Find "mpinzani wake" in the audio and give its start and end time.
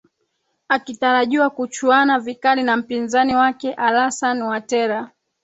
2.77-3.73